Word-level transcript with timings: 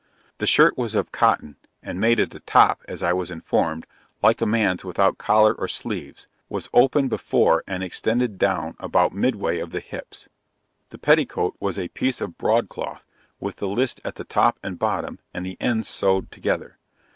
The 0.39 0.47
shirt 0.47 0.79
was 0.79 0.95
of 0.95 1.11
cotton 1.11 1.57
and 1.83 1.99
made 2.01 2.19
at 2.19 2.31
the 2.31 2.39
top, 2.39 2.81
as 2.87 3.03
I 3.03 3.13
was 3.13 3.29
informed, 3.29 3.85
like 4.23 4.41
a 4.41 4.47
man's 4.47 4.83
without 4.83 5.19
collar 5.19 5.53
or 5.53 5.67
sleeves 5.67 6.25
was 6.49 6.69
open 6.73 7.07
before 7.07 7.63
and 7.67 7.83
extended 7.83 8.39
down 8.39 8.75
about 8.79 9.13
midway 9.13 9.59
of 9.59 9.69
the 9.69 9.79
hips. 9.79 10.27
The 10.89 10.97
petticoat 10.97 11.55
was 11.59 11.77
a 11.77 11.89
piece 11.89 12.19
of 12.19 12.39
broadcloth 12.39 13.05
with 13.39 13.57
the 13.57 13.67
list 13.69 14.01
at 14.03 14.15
the 14.15 14.23
top 14.23 14.57
and 14.63 14.79
bottom 14.79 15.19
and 15.35 15.45
the 15.45 15.55
ends 15.61 15.87
sewed 15.87 16.31
together. 16.31 16.79